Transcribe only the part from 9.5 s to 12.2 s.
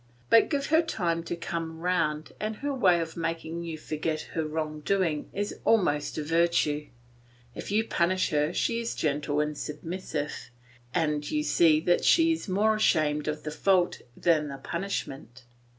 submissive, and you see that